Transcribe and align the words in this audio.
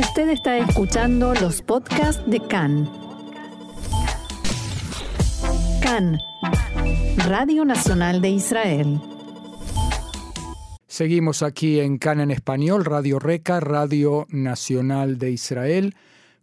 Usted 0.00 0.30
está 0.30 0.56
escuchando 0.56 1.34
los 1.34 1.60
podcasts 1.60 2.22
de 2.26 2.40
CAN. 2.40 2.90
CAN, 5.82 6.18
Radio 7.28 7.66
Nacional 7.66 8.22
de 8.22 8.30
Israel. 8.30 8.98
Seguimos 10.86 11.42
aquí 11.42 11.80
en 11.80 11.98
CAN 11.98 12.20
en 12.20 12.30
español, 12.30 12.86
Radio 12.86 13.18
Reca, 13.18 13.60
Radio 13.60 14.26
Nacional 14.30 15.18
de 15.18 15.32
Israel. 15.32 15.94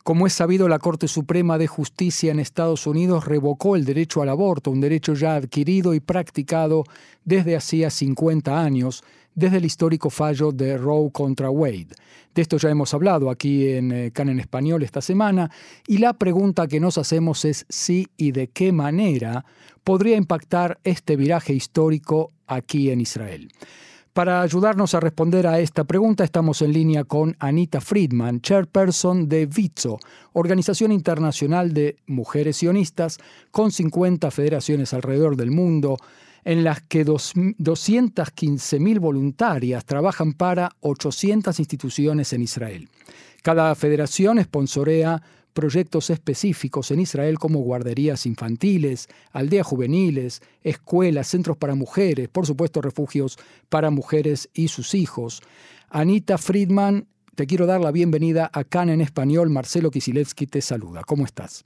Como 0.03 0.27
es 0.27 0.33
sabido, 0.33 0.67
la 0.67 0.77
Corte 0.77 1.07
Suprema 1.07 1.57
de 1.57 1.65
Justicia 1.65 2.31
en 2.31 2.39
Estados 2.39 2.85
Unidos 2.85 3.25
revocó 3.25 3.75
el 3.75 3.85
derecho 3.85 4.21
al 4.21 4.29
aborto, 4.29 4.69
un 4.69 4.81
derecho 4.81 5.15
ya 5.15 5.35
adquirido 5.35 5.95
y 5.95 5.99
practicado 5.99 6.83
desde 7.25 7.55
hacía 7.55 7.89
50 7.89 8.61
años, 8.61 9.03
desde 9.37 9.57
el 9.57 9.65
histórico 9.65 10.09
fallo 10.09 10.51
de 10.51 10.77
Roe 10.77 11.11
contra 11.11 11.51
Wade. 11.51 11.89
De 12.33 12.41
esto 12.41 12.57
ya 12.57 12.71
hemos 12.71 12.91
hablado 12.95 13.29
aquí 13.29 13.69
en 13.69 13.91
eh, 13.91 14.11
CAN 14.11 14.29
en 14.29 14.39
español 14.39 14.81
esta 14.81 14.99
semana, 14.99 15.51
y 15.85 15.99
la 15.99 16.13
pregunta 16.13 16.67
que 16.67 16.79
nos 16.79 16.97
hacemos 16.97 17.45
es 17.45 17.67
si 17.69 18.07
y 18.17 18.31
de 18.31 18.47
qué 18.47 18.71
manera 18.71 19.45
podría 19.83 20.17
impactar 20.17 20.79
este 20.83 21.15
viraje 21.15 21.53
histórico 21.53 22.31
aquí 22.47 22.89
en 22.89 22.99
Israel. 22.99 23.51
Para 24.13 24.41
ayudarnos 24.41 24.95
a 24.95 24.99
responder 24.99 25.45
a 25.45 25.59
esta 25.59 25.83
pregunta 25.83 26.23
estamos 26.23 26.63
en 26.63 26.73
línea 26.73 27.03
con 27.03 27.35
Anita 27.37 27.79
Friedman, 27.79 28.41
chairperson 28.41 29.29
de 29.29 29.45
VITSO, 29.45 29.99
Organización 30.33 30.91
Internacional 30.91 31.73
de 31.73 31.97
Mujeres 32.07 32.57
Sionistas, 32.57 33.19
con 33.51 33.71
50 33.71 34.31
federaciones 34.31 34.95
alrededor 34.95 35.35
del 35.35 35.51
mundo, 35.51 35.97
en 36.43 36.63
las 36.63 36.81
que 36.81 37.05
215.000 37.05 38.99
voluntarias 38.99 39.85
trabajan 39.85 40.33
para 40.33 40.71
800 40.81 41.59
instituciones 41.59 42.33
en 42.33 42.41
Israel. 42.41 42.89
Cada 43.43 43.73
federación 43.75 44.41
sponsorea 44.43 45.21
proyectos 45.57 46.11
específicos 46.11 46.91
en 46.91 46.99
Israel 46.99 47.39
como 47.39 47.61
guarderías 47.61 48.27
infantiles, 48.27 49.07
aldeas 49.31 49.65
juveniles, 49.65 50.41
escuelas, 50.61 51.27
centros 51.29 51.57
para 51.57 51.73
mujeres, 51.73 52.29
por 52.29 52.45
supuesto 52.45 52.79
refugios 52.79 53.39
para 53.67 53.89
mujeres 53.89 54.49
y 54.53 54.67
sus 54.67 54.93
hijos. 54.93 55.41
Anita 55.89 56.37
Friedman, 56.37 57.07
te 57.33 57.47
quiero 57.47 57.65
dar 57.65 57.81
la 57.81 57.91
bienvenida 57.91 58.51
acá 58.53 58.83
en 58.83 59.01
español. 59.01 59.49
Marcelo 59.49 59.89
Kisilevsky 59.89 60.45
te 60.45 60.61
saluda. 60.61 61.01
¿Cómo 61.03 61.25
estás? 61.25 61.63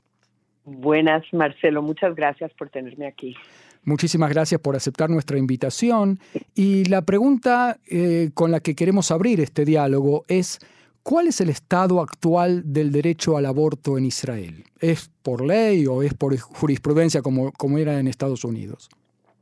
Buenas, 0.66 1.24
Marcelo. 1.32 1.82
Muchas 1.82 2.16
gracias 2.16 2.52
por 2.54 2.70
tenerme 2.70 3.08
aquí. 3.08 3.36
Muchísimas 3.84 4.30
gracias 4.30 4.62
por 4.62 4.76
aceptar 4.76 5.10
nuestra 5.10 5.38
invitación. 5.38 6.20
Y 6.54 6.86
la 6.86 7.02
pregunta 7.02 7.78
eh, 7.90 8.30
con 8.34 8.52
la 8.52 8.60
que 8.60 8.76
queremos 8.76 9.10
abrir 9.10 9.40
este 9.40 9.66
diálogo 9.66 10.24
es, 10.28 10.60
¿Cuál 11.04 11.28
es 11.28 11.42
el 11.42 11.50
estado 11.50 12.00
actual 12.00 12.62
del 12.64 12.92
derecho 12.92 13.36
al 13.36 13.48
aborto 13.48 13.98
en 13.98 14.06
Israel? 14.06 14.64
¿Es 14.80 15.10
por 15.24 15.44
ley 15.44 15.88
o 15.88 16.04
es 16.04 16.14
por 16.14 16.38
jurisprudencia 16.40 17.24
como, 17.24 17.52
como 17.54 17.80
era 17.80 18.00
en 18.00 18.08
Estados 18.08 18.46
Unidos? 18.46 18.88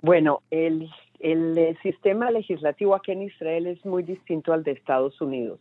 Bueno, 0.01 0.41
el, 0.51 0.89
el 1.19 1.57
eh, 1.57 1.77
sistema 1.83 2.31
legislativo 2.31 2.95
aquí 2.95 3.11
en 3.11 3.23
Israel 3.23 3.67
es 3.67 3.85
muy 3.85 4.03
distinto 4.03 4.53
al 4.53 4.63
de 4.63 4.71
Estados 4.71 5.19
Unidos. 5.19 5.59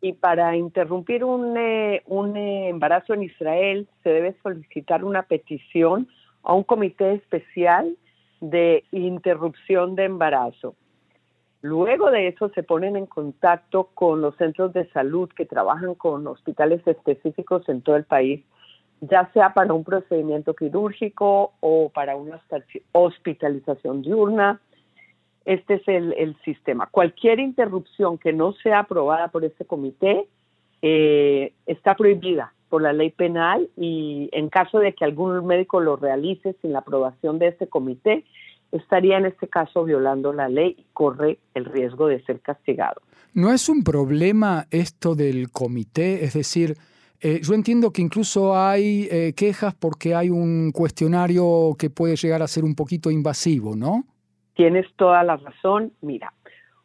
Y 0.00 0.14
para 0.14 0.56
interrumpir 0.56 1.24
un, 1.24 1.56
eh, 1.56 2.02
un 2.06 2.36
eh, 2.36 2.68
embarazo 2.68 3.14
en 3.14 3.22
Israel 3.22 3.88
se 4.02 4.10
debe 4.10 4.36
solicitar 4.42 5.04
una 5.04 5.22
petición 5.22 6.08
a 6.42 6.54
un 6.54 6.64
comité 6.64 7.12
especial 7.12 7.96
de 8.40 8.84
interrupción 8.90 9.94
de 9.94 10.04
embarazo. 10.04 10.74
Luego 11.62 12.10
de 12.10 12.28
eso 12.28 12.50
se 12.50 12.62
ponen 12.62 12.94
en 12.94 13.06
contacto 13.06 13.88
con 13.94 14.20
los 14.20 14.36
centros 14.36 14.74
de 14.74 14.86
salud 14.90 15.30
que 15.30 15.46
trabajan 15.46 15.94
con 15.94 16.26
hospitales 16.26 16.86
específicos 16.86 17.66
en 17.70 17.80
todo 17.80 17.96
el 17.96 18.04
país, 18.04 18.44
ya 19.00 19.30
sea 19.32 19.54
para 19.54 19.72
un 19.72 19.82
procedimiento 19.82 20.54
quirúrgico 20.54 21.54
o 21.60 21.88
para 21.88 22.16
una 22.16 22.38
hospitalización 22.92 24.02
diurna. 24.02 24.60
Este 25.44 25.74
es 25.74 25.88
el, 25.88 26.36
sistema. 26.44 26.86
Cualquier 26.90 27.38
interrupción 27.38 28.18
que 28.18 28.32
no 28.32 28.52
sea 28.54 28.80
aprobada 28.80 29.28
por 29.28 29.44
este 29.44 29.64
comité 29.64 30.26
eh, 30.80 31.52
está 31.66 31.94
prohibida 31.96 32.54
por 32.68 32.82
la 32.82 32.92
ley 32.92 33.10
penal 33.10 33.68
y 33.76 34.28
en 34.32 34.48
caso 34.48 34.78
de 34.78 34.94
que 34.94 35.04
algún 35.04 35.46
médico 35.46 35.80
lo 35.80 35.96
realice 35.96 36.56
sin 36.60 36.72
la 36.72 36.80
aprobación 36.80 37.38
de 37.38 37.48
este 37.48 37.68
comité, 37.68 38.24
estaría 38.72 39.18
en 39.18 39.26
este 39.26 39.48
caso 39.48 39.84
violando 39.84 40.32
la 40.32 40.48
ley 40.48 40.74
y 40.78 40.86
corre 40.92 41.38
el 41.54 41.66
riesgo 41.66 42.08
de 42.08 42.22
ser 42.24 42.40
castigado. 42.40 43.00
¿No 43.32 43.52
es 43.52 43.68
un 43.68 43.84
problema 43.84 44.66
esto 44.70 45.14
del 45.14 45.50
comité? 45.50 46.24
Es 46.24 46.34
decir, 46.34 46.76
eh, 47.20 47.40
yo 47.42 47.54
entiendo 47.54 47.92
que 47.92 48.02
incluso 48.02 48.56
hay 48.56 49.08
eh, 49.10 49.32
quejas 49.36 49.74
porque 49.74 50.14
hay 50.14 50.30
un 50.30 50.72
cuestionario 50.72 51.76
que 51.78 51.90
puede 51.90 52.16
llegar 52.16 52.42
a 52.42 52.48
ser 52.48 52.64
un 52.64 52.74
poquito 52.74 53.10
invasivo, 53.10 53.76
¿no? 53.76 54.04
Tienes 54.54 54.86
toda 54.96 55.22
la 55.22 55.36
razón. 55.36 55.92
Mira, 56.00 56.32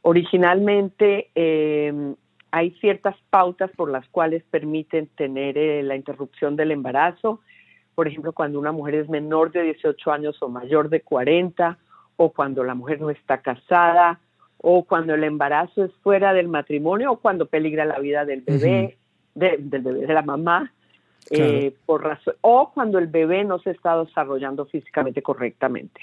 originalmente 0.01 1.29
em, 1.35 2.15
hay 2.51 2.71
ciertas 2.81 3.15
pautas 3.29 3.71
por 3.75 3.89
las 3.91 4.07
cuales 4.09 4.43
permiten 4.49 5.07
tener 5.07 5.57
eh, 5.57 5.83
la 5.83 5.95
interrupción 5.95 6.55
del 6.55 6.71
embarazo 6.71 7.39
por 7.99 8.07
ejemplo, 8.07 8.31
cuando 8.31 8.57
una 8.59 8.71
mujer 8.71 8.95
es 8.95 9.09
menor 9.09 9.51
de 9.51 9.61
18 9.61 10.13
años 10.13 10.41
o 10.41 10.47
mayor 10.47 10.87
de 10.87 11.01
40, 11.01 11.77
o 12.15 12.29
cuando 12.31 12.63
la 12.63 12.73
mujer 12.73 13.01
no 13.01 13.09
está 13.09 13.39
casada, 13.39 14.21
o 14.57 14.85
cuando 14.85 15.15
el 15.15 15.25
embarazo 15.25 15.83
es 15.83 15.91
fuera 16.01 16.31
del 16.31 16.47
matrimonio, 16.47 17.11
o 17.11 17.17
cuando 17.17 17.47
peligra 17.47 17.83
la 17.83 17.99
vida 17.99 18.23
del 18.23 18.39
bebé, 18.39 18.97
del 19.35 19.57
bebé, 19.63 20.07
de 20.07 20.13
la 20.13 20.21
mamá, 20.21 20.71
eh, 21.29 21.73
por 21.85 22.05
razón, 22.05 22.35
o 22.39 22.71
cuando 22.73 22.99
el 22.99 23.07
bebé 23.07 23.43
no 23.43 23.59
se 23.59 23.71
está 23.71 24.01
desarrollando 24.01 24.65
físicamente 24.65 25.21
correctamente. 25.21 25.99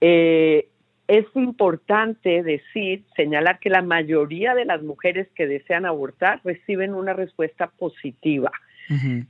Eh, 0.00 0.68
es 1.10 1.26
importante 1.34 2.44
decir, 2.44 3.02
señalar 3.16 3.58
que 3.58 3.68
la 3.68 3.82
mayoría 3.82 4.54
de 4.54 4.64
las 4.64 4.80
mujeres 4.80 5.26
que 5.34 5.48
desean 5.48 5.84
abortar 5.84 6.40
reciben 6.44 6.94
una 6.94 7.14
respuesta 7.14 7.66
positiva. 7.66 8.52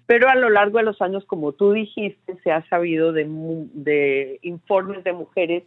Pero 0.06 0.28
a 0.28 0.36
lo 0.36 0.48
largo 0.48 0.78
de 0.78 0.84
los 0.84 1.02
años, 1.02 1.24
como 1.26 1.52
tú 1.52 1.72
dijiste, 1.72 2.36
se 2.42 2.50
ha 2.50 2.66
sabido 2.68 3.12
de, 3.12 4.38
informes 4.42 5.04
de 5.04 5.12
mujeres 5.12 5.64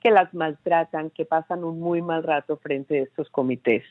que 0.00 0.10
las 0.10 0.32
maltratan, 0.34 1.10
que 1.10 1.24
pasan 1.24 1.64
un 1.64 1.80
muy 1.80 2.02
mal 2.02 2.24
rato 2.24 2.56
frente 2.56 2.98
a 2.98 3.02
estos 3.02 3.30
comités. 3.30 3.84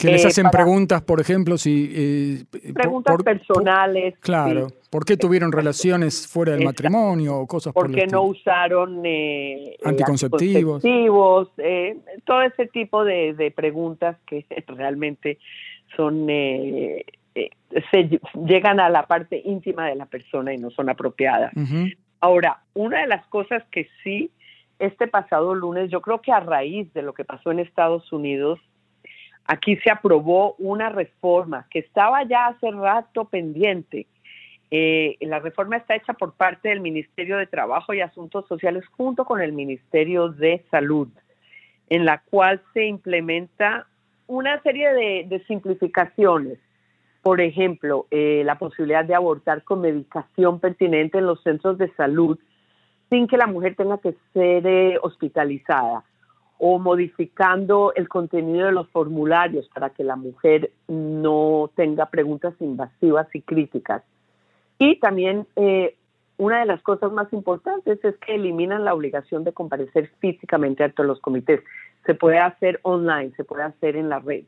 Que 0.00 0.08
les 0.08 0.24
eh, 0.24 0.28
hacen 0.28 0.48
preguntas, 0.50 1.02
por 1.02 1.20
ejemplo, 1.20 1.58
si... 1.58 1.92
Eh, 1.94 2.72
preguntas 2.72 3.22
personales. 3.22 4.18
claro. 4.20 4.68
¿Por 4.88 5.04
qué 5.04 5.16
tuvieron 5.16 5.52
relaciones 5.52 6.26
fuera 6.26 6.52
del 6.52 6.64
matrimonio 6.64 7.36
o 7.36 7.46
cosas 7.46 7.72
por, 7.72 7.86
¿Por 7.86 7.94
qué 7.94 8.08
no 8.08 8.22
usaron 8.22 9.02
eh, 9.04 9.76
anticonceptivos? 9.84 10.82
todo 12.24 12.42
ese 12.42 12.66
tipo 12.66 13.04
de, 13.04 13.52
preguntas 13.54 14.16
que 14.26 14.44
realmente 14.66 15.38
son 15.96 16.26
eh, 16.28 17.04
se 17.92 18.20
llegan 18.44 18.80
a 18.80 18.88
la 18.88 19.06
parte 19.06 19.40
íntima 19.44 19.86
de 19.86 19.94
la 19.94 20.06
persona 20.06 20.52
y 20.52 20.58
no 20.58 20.70
son 20.70 20.88
apropiadas. 20.88 21.52
Ahora, 22.20 22.62
una 22.74 23.02
de 23.02 23.06
las 23.06 23.24
cosas 23.28 23.62
que 23.70 23.88
sí, 24.02 24.30
este 24.80 25.06
pasado 25.06 25.54
lunes, 25.54 25.90
yo 25.90 26.00
creo 26.00 26.20
que 26.20 26.32
a 26.32 26.40
raíz 26.40 26.92
de 26.94 27.02
lo 27.02 27.14
que 27.14 27.24
pasó 27.24 27.52
en 27.52 27.60
Estados 27.60 28.12
Unidos, 28.12 28.58
aquí 29.50 29.76
se 29.78 29.90
aprobó 29.90 30.54
una 30.58 30.88
reforma 30.88 31.66
que 31.70 31.80
estaba 31.80 32.22
ya 32.24 32.46
hace 32.46 32.70
rato 32.70 33.24
pendiente. 33.24 34.06
Eh, 34.70 35.16
la 35.20 35.40
reforma 35.40 35.76
está 35.76 35.96
hecha 35.96 36.12
por 36.12 36.34
parte 36.34 36.68
del 36.68 36.80
Ministerio 36.80 37.36
de 37.36 37.46
Trabajo 37.46 37.92
y 37.92 38.00
Asuntos 38.00 38.46
Sociales 38.46 38.84
junto 38.96 39.24
con 39.24 39.40
el 39.40 39.52
Ministerio 39.52 40.28
de 40.28 40.64
Salud, 40.70 41.08
en 41.88 42.04
la 42.04 42.22
cual 42.30 42.62
se 42.72 42.86
implementa 42.86 43.86
una 44.28 44.62
serie 44.62 45.24
de 45.24 45.44
simplificaciones 45.48 46.58
por 47.22 47.40
ejemplo, 47.40 48.06
eh, 48.10 48.42
la 48.44 48.58
posibilidad 48.58 49.04
de 49.04 49.14
abortar 49.14 49.62
con 49.64 49.82
medicación 49.82 50.58
pertinente 50.58 51.18
en 51.18 51.26
los 51.26 51.42
centros 51.42 51.76
de 51.78 51.92
salud 51.94 52.38
sin 53.10 53.26
que 53.26 53.36
la 53.36 53.46
mujer 53.46 53.74
tenga 53.74 53.98
que 53.98 54.14
ser 54.32 54.66
eh, 54.66 54.98
hospitalizada 55.02 56.04
o 56.62 56.78
modificando 56.78 57.92
el 57.96 58.06
contenido 58.06 58.66
de 58.66 58.72
los 58.72 58.86
formularios 58.90 59.66
para 59.70 59.88
que 59.90 60.04
la 60.04 60.14
mujer 60.14 60.70
no 60.88 61.70
tenga 61.74 62.10
preguntas 62.10 62.52
invasivas 62.60 63.26
y 63.34 63.40
críticas. 63.40 64.02
Y 64.78 65.00
también 65.00 65.46
eh, 65.56 65.96
una 66.36 66.60
de 66.60 66.66
las 66.66 66.82
cosas 66.82 67.12
más 67.12 67.32
importantes 67.32 68.04
es 68.04 68.14
que 68.18 68.34
eliminan 68.34 68.84
la 68.84 68.92
obligación 68.92 69.42
de 69.42 69.54
comparecer 69.54 70.10
físicamente 70.20 70.84
a 70.84 70.92
todos 70.92 71.06
los 71.06 71.20
comités. 71.20 71.60
Se 72.04 72.14
puede 72.14 72.38
hacer 72.38 72.78
online, 72.82 73.32
se 73.38 73.44
puede 73.44 73.62
hacer 73.62 73.96
en 73.96 74.10
la 74.10 74.18
red. 74.18 74.44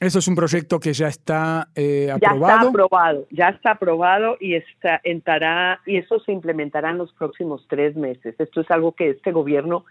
Eso 0.00 0.18
es 0.20 0.28
un 0.28 0.36
proyecto 0.36 0.78
que 0.78 0.92
ya 0.92 1.08
está 1.08 1.68
eh, 1.74 2.10
aprobado. 2.12 2.38
Ya 2.38 2.54
está 2.54 2.68
aprobado, 2.68 3.26
ya 3.30 3.48
está 3.48 3.70
aprobado 3.72 4.36
y 4.38 4.54
está, 4.54 5.00
entrará, 5.02 5.80
y 5.86 5.96
eso 5.96 6.20
se 6.20 6.30
implementará 6.30 6.90
en 6.90 6.98
los 6.98 7.12
próximos 7.14 7.66
tres 7.68 7.96
meses. 7.96 8.36
Esto 8.38 8.60
es 8.60 8.70
algo 8.70 8.92
que 8.92 9.10
este 9.10 9.32
gobierno 9.32 9.84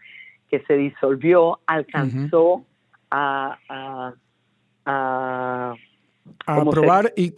que 0.50 0.60
se 0.62 0.76
disolvió 0.76 1.60
alcanzó 1.66 2.64
a, 3.12 4.14
A 4.86 5.76
aprobar 6.46 7.14
y, 7.16 7.34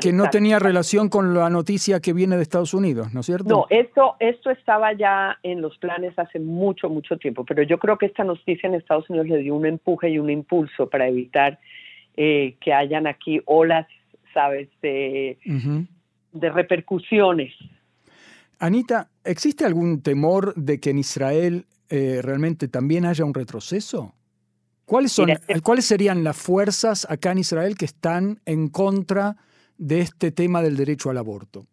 que 0.00 0.12
no 0.12 0.30
tenía 0.30 0.58
relación 0.58 1.08
con 1.08 1.34
la 1.34 1.50
noticia 1.50 2.00
que 2.00 2.12
viene 2.12 2.36
de 2.36 2.42
Estados 2.42 2.74
Unidos, 2.74 3.12
¿no 3.12 3.20
es 3.20 3.26
cierto? 3.26 3.48
No, 3.48 3.66
esto, 3.70 4.16
esto 4.20 4.50
estaba 4.50 4.92
ya 4.92 5.38
en 5.42 5.60
los 5.60 5.76
planes 5.78 6.18
hace 6.18 6.38
mucho, 6.38 6.88
mucho 6.88 7.16
tiempo, 7.18 7.44
pero 7.44 7.62
yo 7.62 7.78
creo 7.78 7.98
que 7.98 8.06
esta 8.06 8.24
noticia 8.24 8.68
en 8.68 8.74
Estados 8.74 9.08
Unidos 9.10 9.28
le 9.28 9.38
dio 9.38 9.54
un 9.54 9.66
empuje 9.66 10.10
y 10.10 10.18
un 10.18 10.30
impulso 10.30 10.88
para 10.88 11.08
evitar 11.08 11.58
eh, 12.16 12.56
que 12.60 12.72
hayan 12.72 13.06
aquí 13.06 13.40
olas, 13.46 13.86
¿sabes?, 14.32 14.68
de, 14.80 15.38
de 16.32 16.50
repercusiones. 16.50 17.52
Anita, 18.58 19.08
¿existe 19.24 19.64
algún 19.64 20.02
temor 20.02 20.54
de 20.54 20.78
que 20.78 20.90
en 20.90 20.98
Israel 20.98 21.66
eh, 21.94 22.22
realmente 22.22 22.68
también 22.68 23.04
haya 23.04 23.22
un 23.22 23.34
retroceso? 23.34 24.14
¿Cuáles, 24.86 25.12
son, 25.12 25.28
¿Cuáles 25.62 25.84
serían 25.84 26.24
las 26.24 26.38
fuerzas 26.38 27.06
acá 27.10 27.32
en 27.32 27.38
Israel 27.40 27.76
que 27.76 27.84
están 27.84 28.40
en 28.46 28.68
contra 28.68 29.36
de 29.76 30.00
este 30.00 30.32
tema 30.32 30.62
del 30.62 30.74
derecho 30.74 31.10
al 31.10 31.18
aborto? 31.18 31.66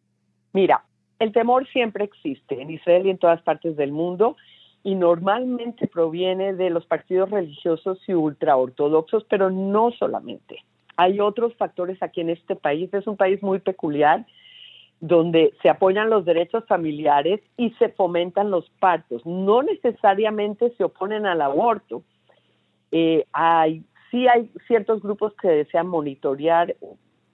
Mira, 0.52 0.84
el 1.20 1.32
temor 1.32 1.66
siempre 1.70 2.04
existe 2.04 2.62
en 2.62 2.70
Israel 2.70 3.08
y 3.08 3.12
en 3.12 3.18
todas 3.18 3.42
partes 3.44 3.78
del 3.78 3.94
mundo 3.94 4.36
y 4.84 4.96
normalmente 4.96 5.88
proviene 5.88 6.54
de 6.54 6.70
los 6.70 6.86
partidos 6.86 7.30
religiosos 7.30 7.98
y 8.06 8.12
ultraortodoxos, 8.12 9.24
pero 9.30 9.50
no 9.50 9.92
solamente. 9.92 10.66
Hay 10.98 11.22
otros 11.22 11.56
factores 11.56 12.04
aquí 12.04 12.20
en 12.20 12.30
este 12.30 12.58
país. 12.58 12.94
Es 12.94 13.08
un 13.08 13.16
país 13.16 13.42
muy 13.42 13.60
peculiar 13.60 14.26
donde 15.02 15.54
se 15.62 15.70
apoyan 15.70 16.10
los 16.10 16.26
derechos 16.26 16.66
familiares 16.68 17.42
y 17.58 17.72
se 17.72 17.90
fomentan 17.90 18.52
los 18.52 18.70
partos. 18.80 19.26
No 19.26 19.64
necesariamente 19.64 20.74
se 20.78 20.84
oponen 20.84 21.26
al 21.26 21.42
aborto. 21.42 22.04
Eh, 22.92 23.26
hay, 23.32 23.84
sí 24.12 24.28
hay 24.28 24.52
ciertos 24.68 25.02
grupos 25.02 25.34
que 25.42 25.48
desean 25.48 25.88
monitorear, 25.88 26.76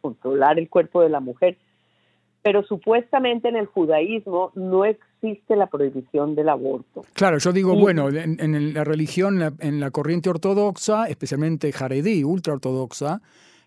controlar 0.02 0.60
el 0.60 0.70
cuerpo 0.70 1.02
de 1.02 1.10
la 1.10 1.20
mujer, 1.20 1.58
pero 2.44 2.64
supuestamente 2.64 3.48
en 3.48 3.56
el 3.56 3.66
judaísmo 3.66 4.52
no 4.54 4.86
existe 4.86 5.56
la 5.56 5.66
prohibición 5.66 6.36
del 6.36 6.50
aborto. 6.50 7.04
Claro, 7.14 7.40
yo 7.40 7.52
digo, 7.52 7.76
bueno, 7.76 8.10
en, 8.10 8.74
la 8.76 8.84
religión, 8.84 9.56
en 9.60 9.80
la 9.80 9.90
corriente 9.90 10.30
ortodoxa, 10.30 11.08
especialmente 11.08 11.72
jaredí, 11.72 12.24
ultraortodoxa, 12.24 13.22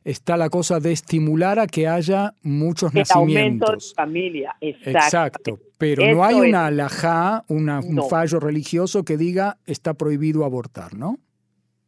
está 0.04 0.36
la 0.36 0.48
cosa 0.48 0.80
de 0.80 0.92
estimular 0.92 1.58
a 1.58 1.66
que 1.66 1.86
haya 1.86 2.34
muchos 2.42 2.94
el 2.94 3.00
nacimientos. 3.00 3.68
Aumento 3.68 3.72
de 3.72 3.94
familia, 3.94 4.56
exacto. 4.60 5.58
Pero 5.76 6.06
no 6.12 6.24
hay 6.24 6.34
una 6.34 6.66
alajá, 6.66 7.44
un 7.48 8.02
fallo 8.08 8.40
religioso 8.40 9.04
que 9.04 9.16
diga 9.16 9.58
está 9.66 9.94
prohibido 9.94 10.44
abortar, 10.44 10.94
¿no? 10.94 11.18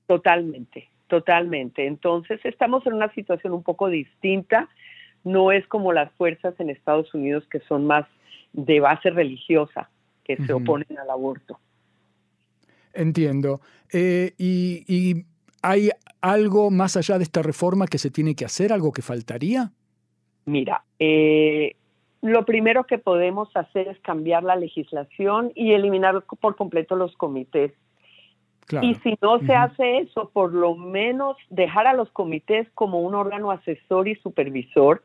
Totalmente, 0.07 0.89
totalmente. 1.09 1.87
Entonces 1.87 2.41
estamos 2.45 2.87
en 2.87 2.95
una 2.95 3.13
situación 3.15 3.53
un 3.53 3.63
poco 3.63 3.89
distinta. 3.89 4.69
No 5.25 5.53
es 5.53 5.67
como 5.67 5.93
las 5.93 6.13
fuerzas 6.13 6.55
en 6.59 6.71
Estados 6.71 7.13
Unidos 7.15 7.45
que 7.51 7.61
son 7.61 7.87
más 7.87 8.07
de 8.53 8.81
base 8.81 9.11
religiosa, 9.11 9.91
que 10.25 10.37
se 10.37 10.53
oponen 10.53 10.99
al 10.99 11.11
aborto. 11.11 11.59
Entiendo. 12.93 13.61
Eh, 13.93 14.35
y, 14.39 15.25
hay 15.63 15.91
algo 16.21 16.71
más 16.71 16.97
allá 16.97 17.19
de 17.19 17.25
esta 17.25 17.43
reforma 17.43 17.87
que 17.87 17.99
se 17.99 18.11
tiene 18.11 18.35
que 18.35 18.45
hacer? 18.45 18.73
¿Algo 18.73 18.93
que 18.93 19.03
faltaría? 19.03 19.71
Mira, 20.47 20.85
eh, 20.99 21.77
lo 22.23 22.45
primero 22.45 22.85
que 22.85 22.99
podemos 22.99 23.49
hacer 23.55 23.89
es 23.89 23.99
cambiar 24.01 24.43
la 24.43 24.57
legislación 24.57 25.53
y 25.55 25.73
eliminar 25.73 26.25
por 26.41 26.57
completo 26.57 26.97
los 26.97 27.17
comités 27.17 27.73
y 28.83 28.95
si 28.97 29.19
no 29.21 29.41
se 29.41 29.55
hace 29.55 29.99
eso, 29.99 30.31
por 30.33 30.53
lo 30.53 30.77
menos 30.77 31.37
dejar 31.49 31.87
a 31.87 31.95
los 31.95 32.11
comités 32.11 32.69
como 32.75 33.01
un 33.01 33.15
órgano 33.15 33.51
asesor 33.51 34.09
y 34.09 34.15
supervisor, 34.17 35.03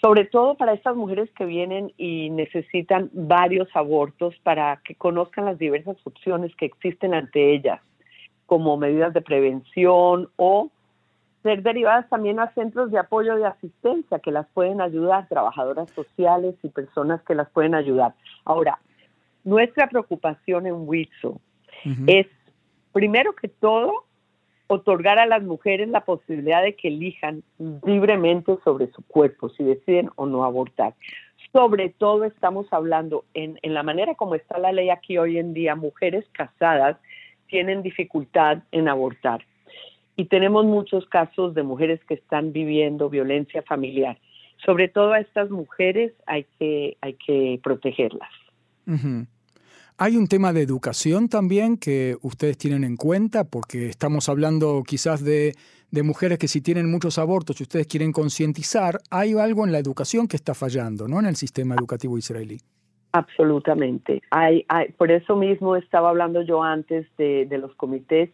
sobre 0.00 0.24
todo 0.24 0.54
para 0.56 0.74
estas 0.74 0.94
mujeres 0.94 1.30
que 1.32 1.46
vienen 1.46 1.92
y 1.96 2.30
necesitan 2.30 3.10
varios 3.12 3.68
abortos 3.74 4.34
para 4.42 4.80
que 4.84 4.94
conozcan 4.94 5.46
las 5.46 5.58
diversas 5.58 5.96
opciones 6.04 6.54
que 6.56 6.66
existen 6.66 7.14
ante 7.14 7.54
ellas, 7.54 7.80
como 8.46 8.76
medidas 8.76 9.12
de 9.12 9.20
prevención 9.20 10.28
o 10.36 10.70
ser 11.42 11.62
derivadas 11.62 12.08
también 12.08 12.40
a 12.40 12.52
centros 12.54 12.90
de 12.90 12.98
apoyo 12.98 13.36
de 13.36 13.46
asistencia 13.46 14.18
que 14.18 14.32
las 14.32 14.46
pueden 14.48 14.80
ayudar, 14.80 15.28
trabajadoras 15.28 15.90
sociales 15.90 16.56
y 16.62 16.68
personas 16.68 17.22
que 17.22 17.34
las 17.34 17.48
pueden 17.50 17.74
ayudar. 17.74 18.14
Ahora, 18.44 18.80
nuestra 19.44 19.88
preocupación 19.88 20.66
en 20.66 20.88
WITSO 20.88 21.40
es 22.08 22.26
primero 22.92 23.32
que 23.34 23.46
todo, 23.46 24.06
otorgar 24.66 25.20
a 25.20 25.26
las 25.26 25.42
mujeres 25.44 25.88
la 25.88 26.00
posibilidad 26.04 26.62
de 26.62 26.74
que 26.74 26.88
elijan 26.88 27.44
libremente 27.84 28.56
sobre 28.64 28.90
su 28.90 29.02
cuerpo, 29.06 29.48
si 29.50 29.62
deciden 29.62 30.10
o 30.16 30.26
no 30.26 30.44
abortar. 30.44 30.94
Sobre 31.52 31.90
todo 31.90 32.24
estamos 32.24 32.66
hablando 32.72 33.24
en, 33.34 33.58
la 33.62 33.84
manera 33.84 34.14
como 34.16 34.34
está 34.34 34.58
la 34.58 34.72
ley 34.72 34.90
aquí 34.90 35.16
hoy 35.16 35.38
en 35.38 35.54
día, 35.54 35.76
mujeres 35.76 36.24
casadas 36.32 36.96
tienen 37.48 37.82
dificultad 37.82 38.62
en 38.72 38.88
abortar. 38.88 39.44
Y 40.16 40.26
tenemos 40.26 40.64
muchos 40.64 41.06
casos 41.06 41.54
de 41.54 41.62
mujeres 41.62 42.00
que 42.08 42.14
están 42.14 42.52
viviendo 42.52 43.10
violencia 43.10 43.62
familiar. 43.62 44.18
Sobre 44.64 44.88
todo 44.88 45.12
a 45.12 45.20
estas 45.20 45.50
mujeres 45.50 46.12
hay 46.26 46.46
que, 46.58 46.96
hay 47.02 47.14
que 47.14 47.60
protegerlas. 47.62 48.30
Hay 49.98 50.16
un 50.16 50.26
tema 50.26 50.52
de 50.52 50.62
educación 50.62 51.28
también 51.28 51.78
que 51.78 52.16
ustedes 52.20 52.58
tienen 52.58 52.84
en 52.84 52.96
cuenta, 52.96 53.44
porque 53.44 53.88
estamos 53.88 54.28
hablando 54.28 54.82
quizás 54.86 55.24
de, 55.24 55.54
mujeres 55.90 56.38
que 56.38 56.48
si 56.48 56.60
tienen 56.60 56.90
muchos 56.90 57.18
abortos 57.18 57.58
y 57.58 57.62
ustedes 57.62 57.86
quieren 57.86 58.12
concientizar, 58.12 59.00
hay 59.10 59.32
algo 59.32 59.64
en 59.64 59.72
la 59.72 59.78
educación 59.78 60.28
que 60.28 60.36
está 60.36 60.54
fallando, 60.54 61.08
¿no? 61.08 61.18
En 61.18 61.26
el 61.26 61.36
sistema 61.36 61.74
educativo 61.74 62.18
israelí. 62.18 62.58
Absolutamente. 63.16 64.20
Hay, 64.30 64.66
por 64.98 65.10
eso 65.10 65.36
mismo 65.36 65.74
estaba 65.74 66.10
hablando 66.10 66.42
yo 66.42 66.62
antes 66.62 67.06
de, 67.16 67.48
los 67.58 67.74
comités 67.76 68.28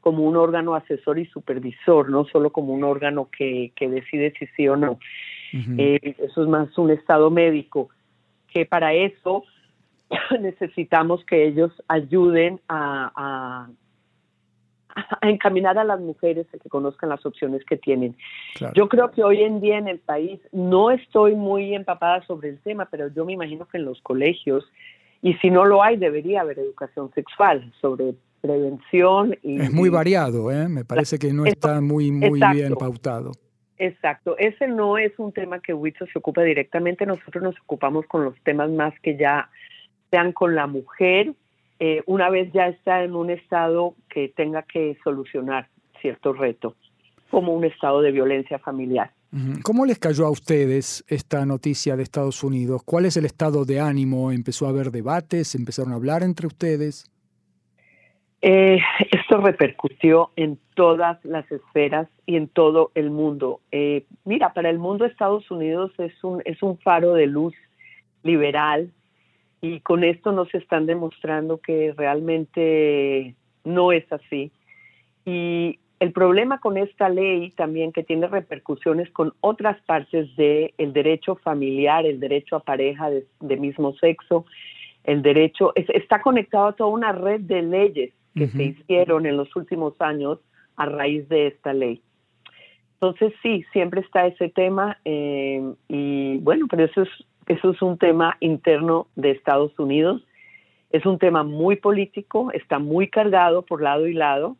como 0.00 0.22
un 0.22 0.36
órgano 0.36 0.76
asesor 0.76 1.18
y 1.18 1.26
supervisor, 1.26 2.08
no 2.08 2.24
solo 2.26 2.50
como 2.50 2.72
un 2.72 2.84
órgano 2.84 3.28
que, 3.36 3.72
decide 3.76 4.32
si 4.38 4.46
sí 4.56 4.68
o 4.68 4.76
no. 4.76 5.00
Eh, 5.52 6.14
eso 6.18 6.42
es 6.42 6.48
más 6.48 6.78
un 6.78 6.92
estado 6.92 7.28
médico, 7.28 7.88
que 8.52 8.66
para 8.66 8.94
eso 8.94 9.42
necesitamos 10.40 11.24
que 11.24 11.44
ellos 11.48 11.72
ayuden 11.88 12.60
a, 12.68 13.68
encaminar 15.22 15.78
a 15.78 15.84
las 15.84 16.00
mujeres 16.00 16.46
a 16.54 16.58
que 16.58 16.68
conozcan 16.68 17.08
las 17.08 17.24
opciones 17.24 17.64
que 17.64 17.76
tienen. 17.76 18.16
Yo 18.74 18.88
creo 18.88 19.10
que 19.10 19.22
hoy 19.22 19.42
en 19.42 19.60
día 19.60 19.78
en 19.78 19.88
el 19.88 19.98
país 19.98 20.40
no 20.52 20.90
estoy 20.90 21.34
muy 21.34 21.74
empapada 21.74 22.22
sobre 22.26 22.50
el 22.50 22.58
tema, 22.60 22.86
pero 22.90 23.08
yo 23.08 23.24
me 23.24 23.32
imagino 23.32 23.66
que 23.66 23.78
en 23.78 23.84
los 23.84 24.00
colegios, 24.02 24.64
y 25.22 25.34
si 25.34 25.50
no 25.50 25.64
lo 25.64 25.82
hay, 25.82 25.96
debería 25.96 26.42
haber 26.42 26.58
educación 26.58 27.10
sexual 27.14 27.72
sobre 27.80 28.14
prevención. 28.40 29.36
Y, 29.42 29.60
es 29.60 29.72
muy 29.72 29.88
variado, 29.88 30.50
¿eh? 30.50 30.68
me 30.68 30.84
parece 30.84 31.18
que 31.18 31.32
no 31.32 31.44
está 31.46 31.80
muy, 31.80 32.10
muy 32.10 32.40
bien 32.52 32.74
pautado. 32.74 33.32
Exacto, 33.76 34.36
ese 34.36 34.68
no 34.68 34.98
es 34.98 35.18
un 35.18 35.32
tema 35.32 35.58
que 35.60 35.72
WITSO 35.72 36.04
se 36.06 36.18
ocupa 36.18 36.42
directamente, 36.42 37.06
nosotros 37.06 37.42
nos 37.42 37.58
ocupamos 37.62 38.04
con 38.06 38.24
los 38.24 38.34
temas 38.42 38.70
más 38.70 38.92
que 39.00 39.16
ya 39.16 39.48
sean 40.10 40.32
con 40.32 40.54
la 40.54 40.66
mujer 40.66 41.32
eh, 41.80 42.02
una 42.06 42.28
vez 42.28 42.52
ya 42.52 42.68
está 42.68 43.02
en 43.02 43.14
un 43.16 43.30
estado 43.30 43.94
que 44.08 44.28
tenga 44.28 44.62
que 44.62 44.98
solucionar 45.02 45.68
cierto 46.00 46.34
reto, 46.34 46.76
como 47.30 47.54
un 47.54 47.64
estado 47.64 48.02
de 48.02 48.12
violencia 48.12 48.58
familiar. 48.58 49.10
¿Cómo 49.62 49.86
les 49.86 49.98
cayó 49.98 50.26
a 50.26 50.30
ustedes 50.30 51.04
esta 51.06 51.46
noticia 51.46 51.96
de 51.96 52.02
Estados 52.02 52.42
Unidos? 52.42 52.82
¿Cuál 52.84 53.06
es 53.06 53.16
el 53.16 53.24
estado 53.24 53.64
de 53.64 53.78
ánimo? 53.78 54.32
¿Empezó 54.32 54.66
a 54.66 54.70
haber 54.70 54.90
debates? 54.90 55.54
¿Empezaron 55.54 55.92
a 55.92 55.96
hablar 55.96 56.24
entre 56.24 56.48
ustedes? 56.48 57.08
Eh, 58.42 58.78
esto 59.12 59.38
repercutió 59.38 60.32
en 60.36 60.58
todas 60.74 61.24
las 61.24 61.50
esferas 61.52 62.08
y 62.26 62.36
en 62.36 62.48
todo 62.48 62.90
el 62.94 63.10
mundo. 63.10 63.60
Eh, 63.70 64.04
mira, 64.24 64.52
para 64.52 64.68
el 64.68 64.78
mundo 64.78 65.04
Estados 65.04 65.50
Unidos 65.50 65.92
es 65.98 66.24
un, 66.24 66.42
es 66.44 66.62
un 66.62 66.76
faro 66.78 67.14
de 67.14 67.26
luz 67.26 67.54
liberal, 68.22 68.90
y 69.60 69.80
con 69.80 70.04
esto 70.04 70.32
nos 70.32 70.52
están 70.54 70.86
demostrando 70.86 71.58
que 71.58 71.94
realmente 71.96 73.34
no 73.64 73.92
es 73.92 74.10
así. 74.12 74.50
Y 75.24 75.78
el 76.00 76.12
problema 76.12 76.60
con 76.60 76.78
esta 76.78 77.10
ley 77.10 77.50
también 77.50 77.92
que 77.92 78.02
tiene 78.02 78.26
repercusiones 78.26 79.10
con 79.10 79.34
otras 79.40 79.78
partes 79.82 80.34
del 80.36 80.72
el 80.78 80.92
derecho 80.94 81.36
familiar, 81.36 82.06
el 82.06 82.20
derecho 82.20 82.56
a 82.56 82.60
pareja 82.60 83.10
de, 83.10 83.56
mismo 83.58 83.92
sexo, 83.94 84.46
el 85.04 85.20
derecho, 85.20 85.72
está 85.76 86.22
conectado 86.22 86.68
a 86.68 86.72
toda 86.72 86.90
una 86.90 87.12
red 87.12 87.40
de 87.40 87.62
leyes 87.62 88.12
que 88.34 88.48
se 88.48 88.62
hicieron 88.62 89.26
en 89.26 89.36
los 89.36 89.54
últimos 89.56 90.00
años 90.00 90.38
a 90.76 90.86
raíz 90.86 91.28
de 91.28 91.48
esta 91.48 91.74
ley. 91.74 92.00
Entonces 92.94 93.34
sí, 93.42 93.64
siempre 93.72 94.00
está 94.00 94.26
ese 94.26 94.48
tema 94.48 94.98
eh, 95.04 95.62
y 95.88 96.38
bueno, 96.38 96.66
pero 96.70 96.84
eso 96.84 97.02
es 97.02 97.08
eso 97.50 97.70
es 97.70 97.82
un 97.82 97.98
tema 97.98 98.36
interno 98.38 99.08
de 99.16 99.32
Estados 99.32 99.76
Unidos. 99.76 100.22
Es 100.90 101.04
un 101.04 101.18
tema 101.18 101.42
muy 101.42 101.74
político, 101.74 102.52
está 102.52 102.78
muy 102.78 103.08
cargado 103.08 103.62
por 103.62 103.82
lado 103.82 104.06
y 104.06 104.14
lado. 104.14 104.56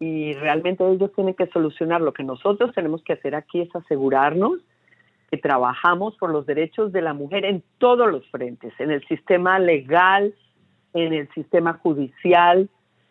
y 0.00 0.32
realmente 0.34 0.88
ellos 0.88 1.12
tienen 1.14 1.34
que 1.34 1.46
solucionar. 1.48 2.00
Lo 2.00 2.12
que 2.12 2.22
nosotros 2.22 2.72
tenemos 2.72 3.02
que 3.02 3.12
hacer 3.12 3.34
aquí 3.34 3.60
es 3.60 3.74
asegurarnos 3.74 4.58
que 5.30 5.36
trabajamos 5.36 6.16
por 6.16 6.30
los 6.30 6.46
derechos 6.46 6.92
de 6.92 7.02
la 7.02 7.14
mujer 7.14 7.44
en 7.44 7.62
todos 7.78 8.10
los 8.10 8.26
frentes, 8.28 8.72
en 8.78 8.90
el 8.90 9.04
sistema 9.06 9.58
legal, 9.58 10.34
en 10.94 11.12
el 11.12 11.28
sistema 11.34 11.74
judicial, 11.74 12.68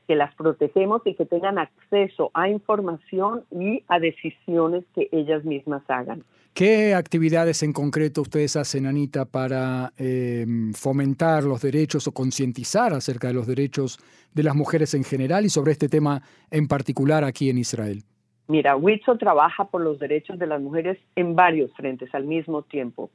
que 0.08 0.16
las 0.16 0.34
protegemos 0.36 1.02
y 1.06 1.14
que 1.16 1.26
tengan 1.26 1.60
acceso 1.60 2.32
a 2.34 2.50
información 2.50 3.44
y 3.52 3.84
a 3.88 4.00
decisiones 4.00 4.84
que 4.96 5.10
ellas 5.12 5.44
mismas 5.44 5.84
hagan. 5.90 6.24
¿Qué 6.58 6.96
actividades 6.96 7.62
en 7.62 7.72
concreto 7.72 8.22
ustedes 8.22 8.56
hacen, 8.56 8.88
Anita, 8.88 9.26
para 9.26 9.94
em, 9.96 10.74
fomentar 10.74 11.44
los 11.44 11.62
derechos 11.62 12.08
o 12.08 12.12
concientizar 12.12 12.94
acerca 12.94 13.28
de 13.28 13.36
los 13.36 13.46
derechos 13.46 14.00
de 14.34 14.42
las 14.42 14.56
mujeres 14.56 14.96
en 14.96 15.04
general 15.04 15.46
y 15.46 15.50
sobre 15.50 15.74
este 15.74 15.88
tema 15.88 16.24
en 16.50 16.68
particular 16.68 17.24
aquí 17.24 17.52
en 17.52 17.60
Israel? 17.60 18.00
Mira, 18.48 18.76
WITSO 18.76 19.20
trabaja 19.20 19.66
por 19.66 19.82
los 19.82 20.00
derechos 20.00 20.40
de 20.40 20.48
las 20.48 20.60
mujeres 20.60 20.98
en 21.16 21.36
varios 21.36 21.72
frentes 21.76 22.10
al 22.16 22.26
mismo 22.26 22.64
tiempo. 22.64 23.12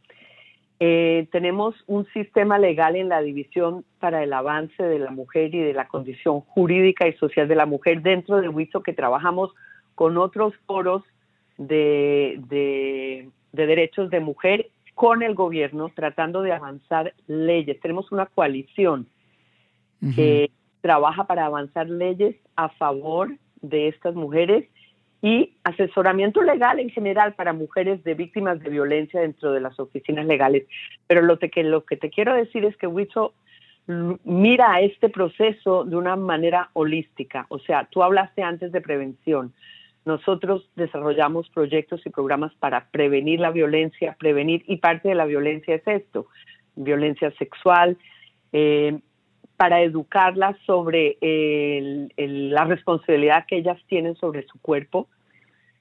Eh, 0.78 1.26
tenemos 1.32 1.74
un 1.88 2.06
sistema 2.12 2.60
legal 2.60 2.94
en 2.94 3.08
la 3.08 3.22
división 3.22 3.84
para 3.98 4.22
el 4.22 4.32
avance 4.34 4.80
de 4.80 5.00
la 5.00 5.10
mujer 5.10 5.52
y 5.52 5.58
de 5.58 5.72
la 5.72 5.88
condición 5.88 6.42
jurídica 6.42 7.08
y 7.08 7.14
social 7.14 7.48
de 7.48 7.56
la 7.56 7.66
mujer 7.66 8.02
dentro 8.02 8.40
de 8.40 8.48
WITSO 8.48 8.84
que 8.84 8.92
trabajamos 8.92 9.50
con 9.96 10.16
otros 10.16 10.54
foros 10.64 11.02
de, 11.58 12.40
de, 12.48 13.28
derechos 13.52 14.10
de 14.10 14.20
mujer 14.20 14.70
con 14.94 15.22
el 15.22 15.34
gobierno 15.34 15.90
tratando 15.94 16.42
de 16.42 16.52
avanzar 16.52 17.14
leyes. 17.26 17.80
Tenemos 17.80 18.12
una 18.12 18.26
coalición 18.26 19.06
que 20.16 20.50
trabaja 20.80 21.24
para 21.28 21.46
avanzar 21.46 21.88
leyes 21.88 22.34
a 22.56 22.68
favor 22.70 23.30
de 23.60 23.86
estas 23.86 24.16
mujeres 24.16 24.68
y 25.22 25.54
asesoramiento 25.62 26.42
legal 26.42 26.80
en 26.80 26.90
general 26.90 27.34
para 27.34 27.52
mujeres 27.52 28.02
de 28.02 28.14
víctimas 28.14 28.58
de 28.60 28.68
violencia 28.68 29.20
dentro 29.20 29.52
de 29.52 29.60
las 29.60 29.78
oficinas 29.78 30.26
legales. 30.26 30.66
Pero 31.06 31.22
lo, 31.22 31.38
que, 31.38 31.62
lo 31.62 31.84
que 31.84 31.96
te 31.96 32.10
quiero 32.10 32.34
decir 32.34 32.64
es 32.64 32.76
que 32.76 32.88
WITSO 32.88 33.32
mira 33.86 34.72
a 34.72 34.80
este 34.80 35.08
proceso 35.08 35.84
de 35.84 35.96
una 35.96 36.16
manera 36.16 36.70
holística. 36.72 37.46
O 37.48 37.60
sea, 37.60 37.88
tú 37.90 38.02
hablaste 38.02 38.42
antes 38.42 38.72
de 38.72 38.80
prevención. 38.80 39.52
Nosotros 40.04 40.68
desarrollamos 40.74 41.48
proyectos 41.50 42.04
y 42.04 42.10
programas 42.10 42.52
para 42.54 42.88
prevenir 42.90 43.40
la 43.40 43.50
violencia, 43.50 44.16
prevenir, 44.18 44.64
y 44.66 44.78
parte 44.78 45.08
de 45.08 45.14
la 45.14 45.26
violencia 45.26 45.76
es 45.76 45.86
esto, 45.86 46.26
violencia 46.74 47.30
sexual, 47.38 47.96
eh, 48.52 48.98
para 49.56 49.82
educarlas 49.82 50.56
sobre 50.66 51.18
la 52.16 52.64
responsabilidad 52.64 53.46
que 53.46 53.58
ellas 53.58 53.78
tienen 53.86 54.16
sobre 54.16 54.44
su 54.46 54.58
cuerpo 54.60 55.08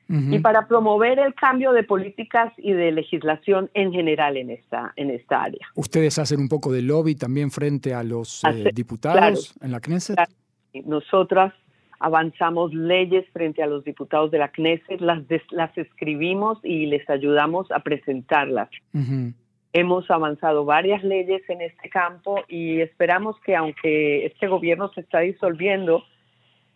y 0.08 0.40
para 0.40 0.68
promover 0.68 1.20
el 1.20 1.34
cambio 1.34 1.72
de 1.72 1.84
políticas 1.84 2.52
y 2.58 2.74
de 2.74 2.92
legislación 2.92 3.72
en 3.74 3.94
general 3.94 4.36
en 4.36 4.50
esta, 4.50 4.92
en 4.98 5.10
esta 5.10 5.44
área. 5.44 5.66
¿Ustedes 5.76 6.20
hacen 6.20 6.42
un 6.42 6.50
poco 6.50 6.72
de 6.72 6.82
lobby 6.82 7.16
también 7.16 7.50
frente 7.50 7.94
a 7.94 8.04
los 8.04 8.44
eh, 8.44 8.72
diputados 8.74 9.56
en 9.62 9.72
la 9.72 9.80
Knesset? 9.80 10.20
Nosotras 10.86 11.54
avanzamos 12.02 12.74
leyes 12.74 13.26
frente 13.32 13.62
a 13.62 13.68
los 13.68 13.84
diputados 13.84 14.32
de 14.32 14.40
la 14.40 14.50
Knesset, 14.50 15.00
las, 15.00 15.22
las 15.52 15.78
escribimos 15.78 16.58
y 16.64 16.88
les 16.88 17.08
ayudamos 17.10 17.72
a 17.72 17.80
presentarlas. 17.80 18.70
Hemos 19.72 20.10
avanzado 20.10 20.66
varias 20.66 21.04
leyes 21.04 21.44
en 21.48 21.62
este 21.62 21.90
campo 21.90 22.44
y 22.50 22.82
esperamos 22.82 23.38
que 23.46 23.56
aunque 23.56 24.26
este 24.26 24.48
gobierno 24.48 24.92
se 24.94 25.02
está 25.02 25.20
disolviendo, 25.20 26.04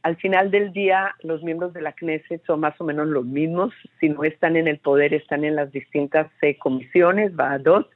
al 0.03 0.15
final 0.17 0.51
del 0.51 0.71
día 0.71 1.15
los 1.23 1.41
miembros 1.41 1.73
de 1.73 1.81
la 1.81 1.93
Knesset 1.93 2.45
son 2.45 2.59
más 2.59 2.79
o 2.79 2.83
menos 2.83 3.07
los 3.07 3.25
mismos. 3.25 3.73
Si 3.99 4.09
no 4.09 4.23
están 4.23 4.55
en 4.55 4.67
el 4.67 4.77
poder, 4.77 5.15
están 5.15 5.43
en 5.43 5.55
las 5.55 5.71
distintas 5.71 6.31
eh, 6.43 6.55
comisiones, 6.59 7.31
va 7.37 7.53
a 7.53 7.57
dos. 7.57 7.87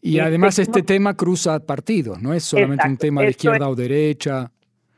Y, 0.00 0.18
además 0.20 0.58
este 0.58 0.82
tema 0.82 1.14
cruza 1.14 1.64
partidos, 1.64 2.20
no 2.20 2.32
es 2.32 2.44
solamente 2.44 2.88
un 2.88 2.96
tema 2.96 3.22
de 3.22 3.30
izquierda 3.30 3.68
o 3.68 3.74
derecha. 3.76 4.50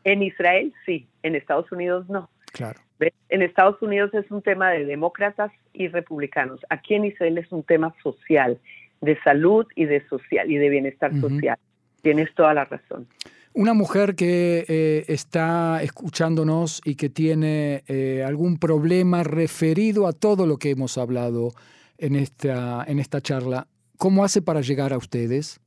En 0.05 0.23
Israel 0.23 0.73
sí, 0.87 1.07
en 1.25 1.35
Estados 1.35 1.73
Unidos 1.73 2.09
no. 2.09 2.31
Claro. 2.53 2.81
En 3.29 3.43
Estados 3.43 3.83
Unidos 3.83 4.15
es 4.15 4.31
un 4.31 4.41
tema 4.43 4.71
de 4.71 4.85
demócratas 4.85 5.51
y 5.73 5.89
republicanos. 5.89 6.61
Aquí 6.71 6.95
en 6.95 7.07
Israel 7.07 7.39
es 7.39 7.51
un 7.51 7.65
tema 7.65 7.93
social 8.03 8.61
de 9.01 9.19
salud 9.23 9.67
y 9.75 9.87
de 9.87 10.07
social 10.07 10.49
y 10.51 10.57
de 10.57 10.69
bienestar 10.69 11.13
social. 11.21 11.59
Tienes 12.03 12.33
toda 12.35 12.55
la 12.55 12.65
razón. 12.65 13.09
Una 13.53 13.75
mujer 13.75 14.15
que 14.15 14.65
eh, 14.69 15.05
está 15.09 15.83
escuchándonos 15.83 16.81
y 16.85 16.95
que 16.95 17.09
tiene 17.09 17.83
eh, 17.89 18.23
algún 18.25 18.59
problema 18.59 19.25
referido 19.25 20.07
a 20.07 20.13
todo 20.13 20.47
lo 20.47 20.59
que 20.59 20.71
hemos 20.71 20.97
hablado 20.97 21.53
en 21.99 22.15
esta, 22.15 22.85
en 22.87 22.99
esta 22.99 23.21
charla, 23.21 23.67
¿cómo 23.97 24.25
hace 24.25 24.43
para 24.43 24.61
llegar 24.61 24.93
a 24.93 24.99
ustedes? 24.99 25.61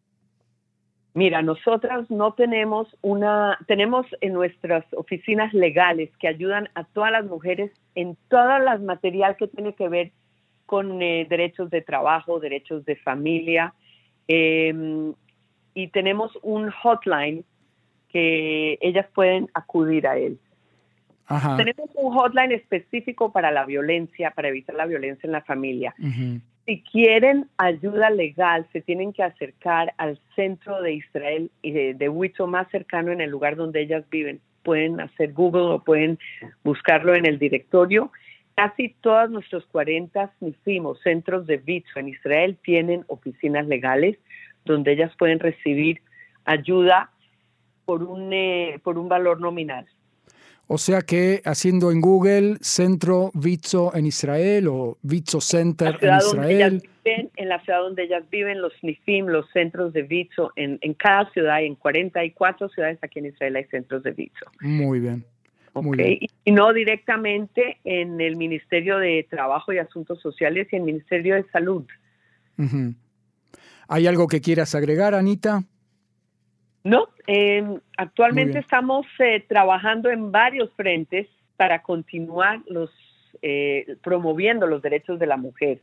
Mira, 1.17 1.41
nosotras 1.41 2.11
no 2.11 2.33
tenemos 2.33 2.95
una, 3.01 3.57
tenemos 3.65 4.05
en 4.21 4.33
nuestras 4.33 4.85
oficinas 4.93 5.51
legales 5.51 6.11
que 6.19 6.27
ayudan 6.27 6.69
a 6.75 6.83
todas 6.83 7.11
las 7.11 7.25
mujeres 7.25 7.71
en 7.95 8.15
todas 8.27 8.63
las 8.63 8.81
material 8.81 9.35
que 9.35 9.47
tiene 9.47 9.73
que 9.73 9.89
ver 9.89 10.11
con 10.67 11.01
eh, 11.01 11.25
derechos 11.27 11.71
de 11.71 11.81
trabajo, 11.81 12.39
derechos 12.39 12.85
de 12.85 12.97
familia. 12.97 13.73
Em, 14.27 15.15
y 15.73 15.87
tenemos 15.87 16.37
un 16.43 16.69
hotline 16.69 17.43
que 18.09 18.77
ellas 18.79 19.07
pueden 19.15 19.49
acudir 19.55 20.05
a 20.05 20.19
él. 20.19 20.37
Tenemos 21.57 21.89
un 21.95 22.13
hotline 22.13 22.51
específico 22.51 23.31
para 23.31 23.49
la 23.49 23.65
violencia, 23.65 24.29
para 24.29 24.49
evitar 24.49 24.75
la 24.75 24.85
violencia 24.85 25.25
en 25.25 25.31
la 25.31 25.41
familia. 25.41 25.95
Si 26.67 26.83
quieren 26.83 27.47
ayuda 27.57 28.11
legal, 28.11 28.67
se 28.71 28.81
tienen 28.81 29.13
que 29.13 29.23
acercar 29.23 29.93
al 29.97 30.19
centro 30.35 30.81
de 30.83 30.93
Israel 30.93 31.49
y 31.63 31.71
de, 31.71 31.93
de 31.95 32.45
más 32.45 32.69
cercano 32.69 33.11
en 33.11 33.21
el 33.21 33.31
lugar 33.31 33.55
donde 33.55 33.81
ellas 33.81 34.03
viven. 34.11 34.39
Pueden 34.61 34.99
hacer 34.99 35.33
Google 35.33 35.73
o 35.73 35.83
pueden 35.83 36.19
buscarlo 36.63 37.15
en 37.15 37.25
el 37.25 37.39
directorio 37.39 38.11
Casi 38.57 38.89
todos 39.01 39.29
nuestros 39.29 39.67
40 39.67 40.33
NIFIM 40.39 40.95
centros 41.03 41.45
de 41.45 41.57
VITSO 41.57 41.99
en 41.99 42.07
Israel 42.07 42.57
tienen 42.63 43.05
oficinas 43.07 43.67
legales 43.67 44.17
donde 44.65 44.93
ellas 44.93 45.11
pueden 45.15 45.39
recibir 45.39 46.01
ayuda 46.43 47.11
por 47.85 48.01
un, 48.01 48.33
eh, 48.33 48.79
por 48.83 48.97
un 48.97 49.09
valor 49.09 49.39
nominal. 49.39 49.85
O 50.67 50.77
sea 50.77 51.01
que 51.01 51.41
haciendo 51.45 51.91
en 51.91 52.01
Google 52.01 52.57
Centro 52.59 53.31
Vitso 53.33 53.95
en 53.95 54.05
Israel 54.05 54.67
o 54.67 54.97
Vitso 55.01 55.39
Center 55.39 55.97
en 56.01 56.17
Israel. 56.17 56.83
en 57.05 57.49
la 57.49 57.61
ciudad 57.63 57.79
donde 57.79 58.03
ellas 58.03 58.23
viven, 58.29 58.61
los 58.61 58.73
NIFIM, 58.81 59.27
los 59.27 59.49
centros 59.51 59.93
de 59.93 60.03
Vitso, 60.03 60.51
en, 60.57 60.77
en 60.81 60.93
cada 60.93 61.29
ciudad, 61.31 61.63
en 61.63 61.75
44 61.75 62.67
ciudades 62.69 62.99
aquí 63.01 63.19
en 63.19 63.27
Israel 63.27 63.55
hay 63.55 63.63
centros 63.65 64.03
de 64.03 64.11
Vitso. 64.11 64.45
Muy 64.59 64.99
bien. 64.99 65.25
Y 66.43 66.51
no 66.51 66.73
directamente 66.73 67.77
en 67.83 68.19
el 68.19 68.35
Ministerio 68.35 68.97
de 68.97 69.25
Trabajo 69.29 69.73
y 69.73 69.77
Asuntos 69.77 70.19
Sociales 70.21 70.67
y 70.71 70.75
el 70.75 70.83
Ministerio 70.83 71.35
de 71.35 71.45
Salud. 71.51 71.85
¿Hay 73.87 74.07
algo 74.07 74.27
que 74.27 74.41
quieras 74.41 74.73
agregar, 74.75 75.13
Anita? 75.13 75.63
No, 76.87 77.09
em, 77.27 77.81
actualmente 77.97 78.59
estamos 78.59 79.05
eh, 79.19 79.43
trabajando 79.45 80.09
en 80.09 80.31
varios 80.31 80.71
frentes 80.75 81.27
para 81.57 81.81
continuar 81.81 82.61
los 82.65 82.89
eh, 83.41 83.97
promoviendo 84.01 84.67
los 84.67 84.81
derechos 84.81 85.19
de 85.19 85.27
la 85.27 85.35
mujer. 85.35 85.81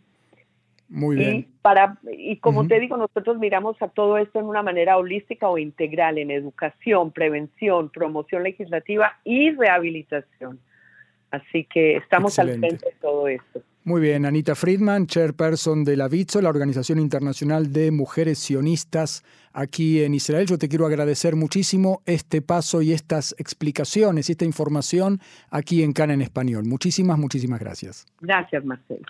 Muy 0.89 1.17
bien. 1.17 1.35
Y, 1.35 1.43
para, 1.61 1.99
y 2.11 2.39
como 2.39 2.67
te 2.67 2.81
digo, 2.81 2.97
nosotros 2.97 3.39
miramos 3.39 3.81
a 3.83 3.89
todo 3.89 4.17
esto 4.17 4.41
en 4.41 4.47
una 4.47 4.63
manera 4.63 4.97
holística 4.97 5.47
o 5.47 5.59
integral, 5.59 6.17
en 6.17 6.31
educación, 6.31 7.13
prevención, 7.13 7.91
promoción 7.91 8.43
legislativa 8.43 9.19
y 9.25 9.51
rehabilitación. 9.51 10.59
Así 11.35 11.67
que 11.73 11.97
estamos 11.97 12.39
al 12.39 12.49
frente 12.59 12.87
de 12.87 12.95
todo 13.01 13.27
esto. 13.27 13.63
Muy 13.83 14.01
bien, 14.01 14.25
Anita 14.25 14.55
Friedman, 14.55 15.07
chairperson 15.07 15.85
de 15.85 15.97
la 15.97 16.09
VITSO, 16.09 16.41
la 16.41 16.49
Organización 16.49 16.99
Internacional 16.99 17.71
de 17.71 17.91
Mujeres 17.91 18.39
Sionistas 18.39 19.23
aquí 19.53 20.03
en 20.03 20.15
Israel. 20.15 20.47
Yo 20.47 20.57
te 20.59 20.69
quiero 20.69 20.87
agradecer 20.87 21.37
muchísimo 21.37 22.03
este 22.07 22.41
paso 22.41 22.81
y 22.81 22.93
estas 22.93 23.35
explicaciones, 23.39 24.31
esta 24.31 24.47
información 24.47 25.21
aquí 25.51 25.83
en 25.83 25.93
Cana 25.93 26.15
en 26.15 26.23
Español. 26.23 26.65
Muchísimas, 26.65 27.19
muchísimas 27.19 27.61
gracias. 27.61 28.07
Gracias, 28.21 28.65
Marcelo. 28.65 29.05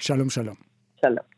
Shalom, 0.00 0.28
shalom. 0.28 0.56
Shalom. 1.00 1.35